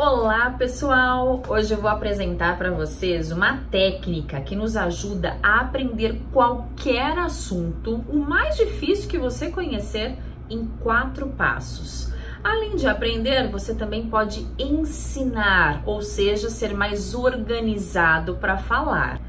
Olá, 0.00 0.50
pessoal! 0.50 1.42
Hoje 1.48 1.74
eu 1.74 1.80
vou 1.80 1.90
apresentar 1.90 2.56
para 2.56 2.70
vocês 2.70 3.32
uma 3.32 3.64
técnica 3.68 4.40
que 4.40 4.54
nos 4.54 4.76
ajuda 4.76 5.36
a 5.42 5.58
aprender 5.62 6.22
qualquer 6.32 7.18
assunto, 7.18 8.04
o 8.08 8.16
mais 8.16 8.56
difícil 8.56 9.10
que 9.10 9.18
você 9.18 9.50
conhecer, 9.50 10.16
em 10.48 10.66
quatro 10.66 11.26
passos. 11.30 12.12
Além 12.44 12.76
de 12.76 12.86
aprender, 12.86 13.50
você 13.50 13.74
também 13.74 14.08
pode 14.08 14.46
ensinar, 14.56 15.82
ou 15.84 16.00
seja, 16.00 16.48
ser 16.48 16.72
mais 16.74 17.12
organizado 17.12 18.36
para 18.36 18.56
falar. 18.56 19.20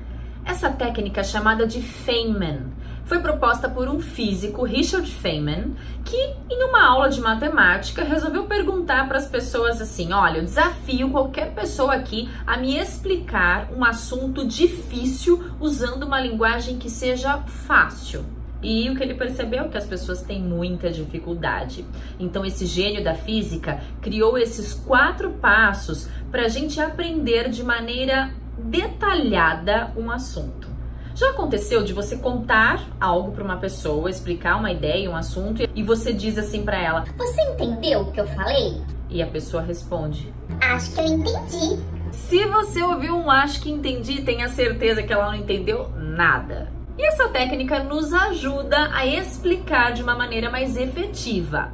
Essa 0.46 0.70
técnica 0.70 1.22
é 1.22 1.24
chamada 1.24 1.66
de 1.66 1.82
Feynman 1.82 2.68
foi 3.10 3.20
proposta 3.20 3.68
por 3.68 3.90
um 3.90 4.00
físico, 4.00 4.64
Richard 4.64 5.10
Feynman, 5.10 5.74
que 6.06 6.16
em 6.48 6.64
uma 6.64 6.88
aula 6.88 7.10
de 7.10 7.20
matemática 7.20 8.04
resolveu 8.04 8.44
perguntar 8.44 9.08
para 9.08 9.18
as 9.18 9.28
pessoas 9.28 9.82
assim: 9.82 10.14
olha, 10.14 10.38
eu 10.38 10.44
desafio 10.44 11.10
qualquer 11.10 11.56
pessoa 11.56 11.96
aqui 11.96 12.30
a 12.46 12.56
me 12.56 12.78
explicar 12.78 13.68
um 13.76 13.84
assunto 13.84 14.46
difícil 14.46 15.44
usando 15.60 16.04
uma 16.04 16.22
linguagem 16.22 16.78
que 16.78 16.88
seja 16.88 17.40
fácil. 17.40 18.24
E 18.62 18.88
o 18.90 18.96
que 18.96 19.02
ele 19.02 19.16
percebeu 19.16 19.64
é 19.64 19.68
que 19.70 19.78
as 19.78 19.88
pessoas 19.88 20.22
têm 20.22 20.40
muita 20.40 20.92
dificuldade. 20.92 21.86
Então, 22.20 22.46
esse 22.46 22.68
gênio 22.68 23.04
da 23.04 23.16
física 23.16 23.82
criou 24.02 24.38
esses 24.38 24.74
quatro 24.74 25.32
passos 25.32 26.08
para 26.30 26.44
a 26.44 26.50
gente 26.50 26.80
aprender 26.80 27.50
de 27.50 27.64
maneira 27.64 28.32
detalhada 28.56 29.92
um 29.98 30.12
assunto. 30.12 30.79
Já 31.20 31.32
aconteceu 31.32 31.84
de 31.84 31.92
você 31.92 32.16
contar 32.16 32.88
algo 32.98 33.34
para 33.34 33.44
uma 33.44 33.58
pessoa, 33.58 34.10
explicar 34.10 34.56
uma 34.56 34.72
ideia, 34.72 35.12
um 35.12 35.18
assunto 35.18 35.68
e 35.76 35.84
você 35.84 36.14
diz 36.14 36.38
assim 36.38 36.64
para 36.64 36.82
ela: 36.82 37.04
Você 37.18 37.42
entendeu 37.42 38.04
o 38.04 38.12
que 38.14 38.22
eu 38.22 38.28
falei? 38.28 38.82
E 39.10 39.22
a 39.22 39.28
pessoa 39.28 39.62
responde: 39.62 40.34
Acho 40.62 40.94
que 40.94 41.02
eu 41.02 41.06
entendi. 41.08 41.78
Se 42.14 42.46
você 42.46 42.82
ouviu 42.82 43.18
um 43.18 43.30
acho 43.30 43.62
que 43.62 43.70
entendi, 43.70 44.22
tenha 44.22 44.48
certeza 44.48 45.04
que 45.04 45.12
ela 45.12 45.26
não 45.26 45.36
entendeu 45.36 45.90
nada. 45.98 46.72
E 46.98 47.06
essa 47.06 47.28
técnica 47.28 47.84
nos 47.84 48.14
ajuda 48.14 48.90
a 48.94 49.06
explicar 49.06 49.92
de 49.92 50.02
uma 50.02 50.16
maneira 50.16 50.50
mais 50.50 50.78
efetiva. 50.78 51.74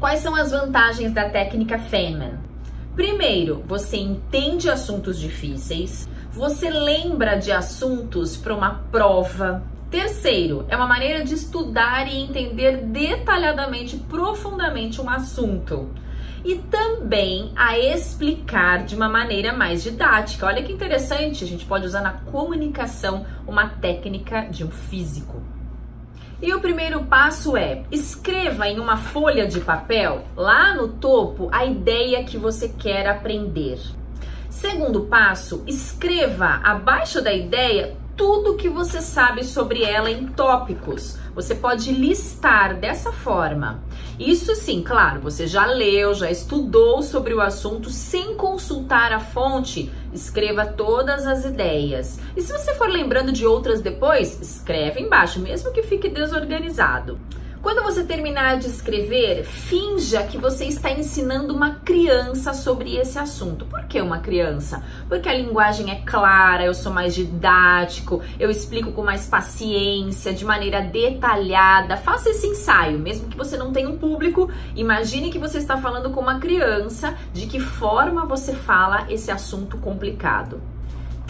Quais 0.00 0.18
são 0.18 0.34
as 0.34 0.50
vantagens 0.50 1.12
da 1.12 1.30
técnica 1.30 1.78
Feynman? 1.78 2.49
Primeiro, 2.94 3.62
você 3.66 3.96
entende 3.96 4.68
assuntos 4.68 5.18
difíceis, 5.18 6.08
você 6.32 6.68
lembra 6.70 7.36
de 7.36 7.52
assuntos 7.52 8.36
para 8.36 8.54
uma 8.54 8.82
prova. 8.90 9.62
Terceiro, 9.90 10.66
é 10.68 10.76
uma 10.76 10.86
maneira 10.86 11.24
de 11.24 11.34
estudar 11.34 12.06
e 12.06 12.16
entender 12.16 12.78
detalhadamente, 12.78 13.96
profundamente 13.96 15.00
um 15.00 15.08
assunto. 15.08 15.90
E 16.44 16.56
também 16.56 17.52
a 17.54 17.78
explicar 17.78 18.84
de 18.84 18.94
uma 18.94 19.08
maneira 19.08 19.52
mais 19.52 19.82
didática. 19.82 20.46
Olha 20.46 20.62
que 20.62 20.72
interessante, 20.72 21.44
a 21.44 21.46
gente 21.46 21.66
pode 21.66 21.86
usar 21.86 22.00
na 22.00 22.12
comunicação 22.12 23.26
uma 23.46 23.68
técnica 23.68 24.42
de 24.42 24.64
um 24.64 24.70
físico. 24.70 25.42
E 26.42 26.54
o 26.54 26.60
primeiro 26.60 27.04
passo 27.04 27.56
é: 27.56 27.82
escreva 27.90 28.66
em 28.66 28.78
uma 28.78 28.96
folha 28.96 29.46
de 29.46 29.60
papel, 29.60 30.24
lá 30.34 30.74
no 30.74 30.88
topo, 30.88 31.48
a 31.52 31.64
ideia 31.64 32.24
que 32.24 32.38
você 32.38 32.68
quer 32.68 33.06
aprender. 33.06 33.78
Segundo 34.48 35.02
passo, 35.02 35.62
escreva 35.66 36.60
abaixo 36.64 37.22
da 37.22 37.32
ideia 37.32 37.94
tudo 38.16 38.56
que 38.56 38.68
você 38.68 39.00
sabe 39.00 39.44
sobre 39.44 39.82
ela 39.82 40.10
em 40.10 40.26
tópicos. 40.26 41.16
Você 41.34 41.54
pode 41.54 41.92
listar 41.92 42.76
dessa 42.76 43.12
forma. 43.12 43.82
Isso 44.18 44.54
sim, 44.54 44.82
claro, 44.82 45.20
você 45.20 45.46
já 45.46 45.64
leu, 45.64 46.12
já 46.14 46.30
estudou 46.30 47.02
sobre 47.02 47.32
o 47.32 47.40
assunto 47.40 47.88
sem 47.88 48.34
consultar 48.34 49.12
a 49.12 49.20
fonte. 49.20 49.90
Escreva 50.12 50.66
todas 50.66 51.26
as 51.26 51.44
ideias. 51.44 52.18
E 52.36 52.42
se 52.42 52.52
você 52.52 52.74
for 52.74 52.88
lembrando 52.88 53.32
de 53.32 53.46
outras 53.46 53.80
depois, 53.80 54.40
escreve 54.40 55.00
embaixo, 55.00 55.40
mesmo 55.40 55.72
que 55.72 55.82
fique 55.82 56.08
desorganizado. 56.08 57.18
Quando 57.62 57.82
você 57.82 58.02
terminar 58.02 58.58
de 58.58 58.68
escrever, 58.68 59.44
finja 59.44 60.22
que 60.22 60.38
você 60.38 60.64
está 60.64 60.90
ensinando 60.90 61.54
uma 61.54 61.74
criança 61.74 62.54
sobre 62.54 62.96
esse 62.96 63.18
assunto. 63.18 63.66
Por 63.66 63.84
que 63.84 64.00
uma 64.00 64.20
criança? 64.20 64.82
Porque 65.06 65.28
a 65.28 65.34
linguagem 65.34 65.90
é 65.90 65.96
clara, 65.96 66.64
eu 66.64 66.72
sou 66.72 66.90
mais 66.90 67.14
didático, 67.14 68.22
eu 68.38 68.50
explico 68.50 68.92
com 68.92 69.02
mais 69.02 69.26
paciência, 69.26 70.32
de 70.32 70.42
maneira 70.42 70.80
detalhada. 70.80 71.98
Faça 71.98 72.30
esse 72.30 72.46
ensaio, 72.46 72.98
mesmo 72.98 73.28
que 73.28 73.36
você 73.36 73.58
não 73.58 73.72
tenha 73.72 73.90
um 73.90 73.98
público. 73.98 74.50
Imagine 74.74 75.30
que 75.30 75.38
você 75.38 75.58
está 75.58 75.76
falando 75.76 76.08
com 76.08 76.20
uma 76.20 76.40
criança, 76.40 77.14
de 77.30 77.46
que 77.46 77.60
forma 77.60 78.24
você 78.24 78.54
fala 78.54 79.04
esse 79.10 79.30
assunto 79.30 79.76
complicado. 79.76 80.62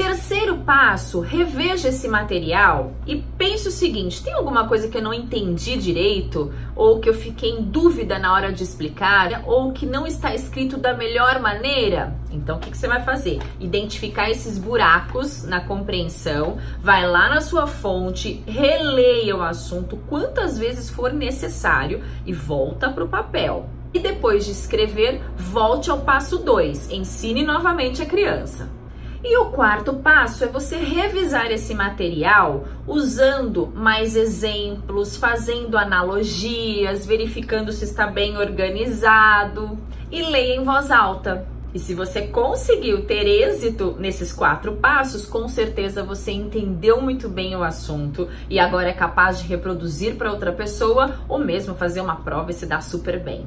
Terceiro 0.01 0.57
passo, 0.57 1.21
reveja 1.21 1.91
esse 1.91 2.09
material 2.09 2.95
e 3.07 3.17
pense 3.37 3.69
o 3.69 3.71
seguinte: 3.71 4.25
tem 4.25 4.33
alguma 4.33 4.67
coisa 4.67 4.89
que 4.89 4.97
eu 4.97 5.03
não 5.03 5.13
entendi 5.13 5.77
direito, 5.77 6.51
ou 6.75 7.01
que 7.01 7.11
eu 7.11 7.13
fiquei 7.13 7.51
em 7.51 7.63
dúvida 7.63 8.19
na 8.19 8.33
hora 8.33 8.51
de 8.51 8.63
explicar, 8.63 9.43
ou 9.45 9.73
que 9.73 9.85
não 9.85 10.07
está 10.07 10.35
escrito 10.35 10.79
da 10.79 10.95
melhor 10.95 11.39
maneira? 11.39 12.17
Então, 12.31 12.57
o 12.57 12.59
que, 12.59 12.71
que 12.71 12.79
você 12.79 12.89
vai 12.89 13.03
fazer? 13.03 13.41
Identificar 13.61 14.31
esses 14.31 14.57
buracos 14.57 15.45
na 15.45 15.61
compreensão, 15.61 16.57
vai 16.81 17.07
lá 17.07 17.29
na 17.29 17.43
sua 17.43 17.67
fonte, 17.67 18.43
releia 18.47 19.37
o 19.37 19.43
assunto 19.43 19.99
quantas 20.09 20.59
vezes 20.59 20.89
for 20.89 21.13
necessário 21.13 22.03
e 22.25 22.33
volta 22.33 22.89
para 22.89 23.05
o 23.05 23.09
papel. 23.09 23.69
E 23.93 23.99
depois 23.99 24.47
de 24.47 24.53
escrever, 24.53 25.21
volte 25.37 25.91
ao 25.91 26.01
passo 26.01 26.39
2, 26.39 26.91
ensine 26.91 27.45
novamente 27.45 28.01
a 28.01 28.07
criança. 28.07 28.80
E 29.23 29.37
o 29.37 29.51
quarto 29.51 29.93
passo 29.95 30.45
é 30.45 30.47
você 30.47 30.77
revisar 30.77 31.53
esse 31.53 31.75
material 31.75 32.65
usando 32.87 33.67
mais 33.67 34.17
exemplos, 34.17 35.15
fazendo 35.15 35.77
analogias, 35.77 37.05
verificando 37.05 37.71
se 37.71 37.85
está 37.85 38.07
bem 38.07 38.39
organizado 38.39 39.79
e 40.11 40.23
leia 40.23 40.57
em 40.57 40.65
voz 40.65 40.91
alta. 40.91 41.47
E 41.75 41.79
se 41.79 41.95
você 41.95 42.23
conseguiu 42.23 43.05
ter 43.05 43.27
êxito 43.27 43.95
nesses 43.99 44.33
quatro 44.33 44.73
passos, 44.73 45.27
com 45.27 45.47
certeza 45.47 46.03
você 46.03 46.33
entendeu 46.33 47.01
muito 47.01 47.29
bem 47.29 47.55
o 47.55 47.63
assunto 47.63 48.27
e 48.49 48.59
agora 48.59 48.89
é 48.89 48.95
capaz 48.95 49.41
de 49.41 49.47
reproduzir 49.47 50.17
para 50.17 50.33
outra 50.33 50.51
pessoa 50.51 51.15
ou 51.29 51.39
mesmo 51.39 51.75
fazer 51.75 52.01
uma 52.01 52.17
prova 52.17 52.51
e 52.51 52.55
se 52.55 52.67
dar 52.67 52.83
super 52.83 53.21
bem. 53.21 53.47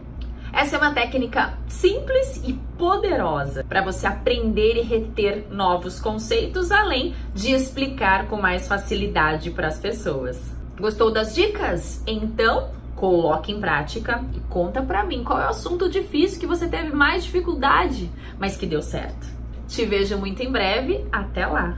Essa 0.64 0.78
é 0.78 0.80
uma 0.80 0.94
técnica 0.94 1.58
simples 1.68 2.42
e 2.48 2.54
poderosa 2.78 3.66
para 3.66 3.82
você 3.82 4.08
aprender 4.08 4.78
e 4.78 4.82
reter 4.82 5.46
novos 5.52 6.00
conceitos, 6.00 6.72
além 6.72 7.14
de 7.36 7.52
explicar 7.52 8.30
com 8.30 8.38
mais 8.38 8.66
facilidade 8.66 9.52
para 9.52 9.68
as 9.68 9.78
pessoas. 9.78 10.42
Gostou 10.80 11.12
das 11.12 11.36
dicas? 11.36 12.02
Então, 12.08 12.70
coloque 12.96 13.52
em 13.52 13.60
prática 13.60 14.24
e 14.34 14.40
conta 14.50 14.82
para 14.82 15.04
mim 15.04 15.22
qual 15.22 15.38
é 15.38 15.48
o 15.48 15.50
assunto 15.50 15.90
difícil 15.90 16.40
que 16.40 16.48
você 16.48 16.66
teve 16.66 16.96
mais 16.96 17.26
dificuldade, 17.26 18.10
mas 18.40 18.56
que 18.56 18.66
deu 18.66 18.82
certo. 18.82 19.28
Te 19.68 19.86
vejo 19.86 20.18
muito 20.18 20.42
em 20.42 20.50
breve. 20.50 21.06
Até 21.12 21.46
lá! 21.46 21.78